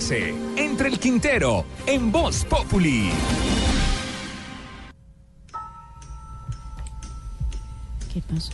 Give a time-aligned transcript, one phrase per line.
[0.00, 3.10] entre el Quintero en Voz Populi.
[8.12, 8.52] ¿Qué pasó?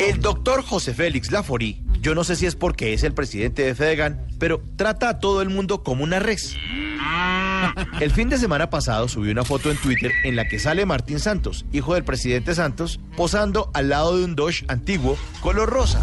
[0.00, 3.74] El doctor José Félix Laforí, yo no sé si es porque es el presidente de
[3.74, 6.56] Fedegan, pero trata a todo el mundo como una res.
[8.00, 11.20] El fin de semana pasado subió una foto en Twitter en la que sale Martín
[11.20, 16.00] Santos, hijo del presidente Santos, posando al lado de un Dodge antiguo color rosa,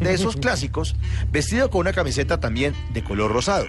[0.00, 0.96] de esos clásicos,
[1.30, 3.66] vestido con una camiseta también de color rosado.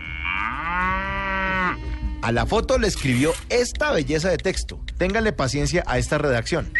[2.25, 4.79] A la foto le escribió esta belleza de texto.
[4.97, 6.71] Ténganle paciencia a esta redacción.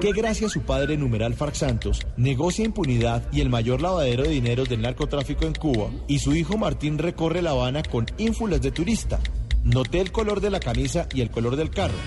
[0.00, 4.30] Que gracias a su padre numeral Farc Santos negocia impunidad y el mayor lavadero de
[4.30, 8.70] dinero del narcotráfico en Cuba y su hijo Martín recorre La Habana con ínfulas de
[8.70, 9.20] turista.
[9.62, 11.98] Noté el color de la camisa y el color del carro.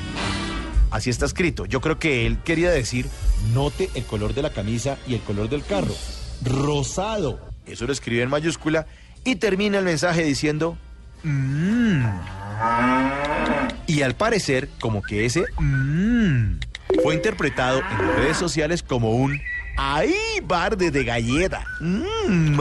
[0.89, 1.65] Así está escrito.
[1.65, 3.05] Yo creo que él quería decir
[3.53, 5.93] note el color de la camisa y el color del carro.
[6.43, 7.39] Rosado.
[7.65, 8.87] Eso lo escribe en mayúscula
[9.23, 10.77] y termina el mensaje diciendo
[11.23, 12.03] mmm.
[13.87, 16.59] Y al parecer, como que ese mmm
[17.03, 19.39] fue interpretado en las redes sociales como un
[19.81, 21.63] ¡Ay, barde de galleta!
[21.79, 22.57] ¡Mmm!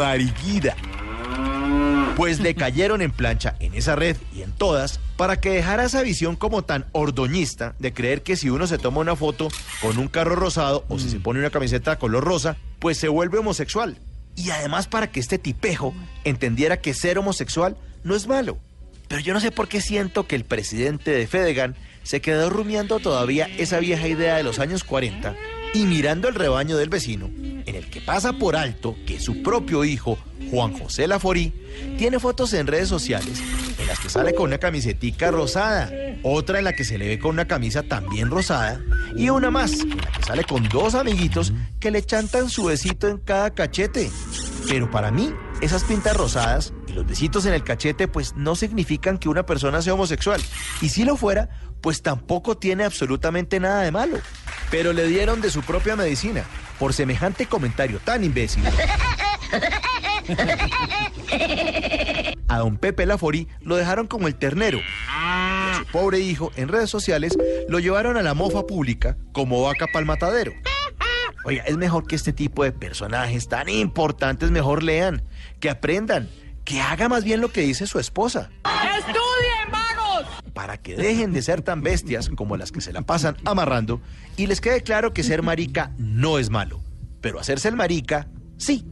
[2.18, 6.02] Pues le cayeron en plancha en esa red y en todas para que dejara esa
[6.02, 9.46] visión como tan ordoñista de creer que si uno se toma una foto
[9.80, 13.38] con un carro rosado o si se pone una camiseta color rosa, pues se vuelve
[13.38, 13.98] homosexual.
[14.34, 15.94] Y además para que este tipejo
[16.24, 18.58] entendiera que ser homosexual no es malo.
[19.06, 22.98] Pero yo no sé por qué siento que el presidente de Fedegan se quedó rumiando
[22.98, 25.36] todavía esa vieja idea de los años 40
[25.72, 27.30] y mirando el rebaño del vecino,
[27.78, 30.18] el que pasa por alto que su propio hijo,
[30.50, 31.52] Juan José Laforí,
[31.96, 33.40] tiene fotos en redes sociales
[33.78, 35.90] en las que sale con una camisetica rosada,
[36.22, 38.80] otra en la que se le ve con una camisa también rosada
[39.16, 43.08] y una más en la que sale con dos amiguitos que le chantan su besito
[43.08, 44.10] en cada cachete.
[44.68, 49.18] Pero para mí, esas pintas rosadas y los besitos en el cachete pues no significan
[49.18, 50.42] que una persona sea homosexual.
[50.82, 51.48] Y si lo fuera,
[51.80, 54.18] pues tampoco tiene absolutamente nada de malo.
[54.70, 56.44] Pero le dieron de su propia medicina
[56.78, 58.64] por semejante comentario tan imbécil.
[62.48, 64.78] A don Pepe Laforí lo dejaron como el ternero.
[65.08, 67.36] A su pobre hijo en redes sociales
[67.68, 70.52] lo llevaron a la mofa pública como vaca pa'l matadero.
[71.44, 75.22] Oiga, es mejor que este tipo de personajes tan importantes mejor lean,
[75.60, 76.28] que aprendan,
[76.64, 78.50] que haga más bien lo que dice su esposa.
[78.98, 79.57] ¡Estudien!
[80.58, 84.00] Para que dejen de ser tan bestias como las que se la pasan amarrando
[84.36, 86.80] y les quede claro que ser marica no es malo,
[87.20, 88.26] pero hacerse el marica,
[88.56, 88.84] sí.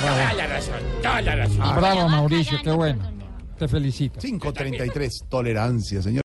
[0.00, 1.76] Toda la razón, toda la razón.
[1.76, 3.12] Bravo, Mauricio, qué bueno.
[3.58, 4.18] Te felicito.
[4.18, 6.18] 533, tolerancia, señor.